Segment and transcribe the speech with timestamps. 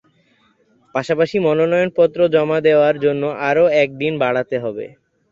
[0.95, 4.85] পাশাপাশি মনোনয়নপত্র জমা দেওয়ার জন্য আরও এক দিন বাড়াতে হবে।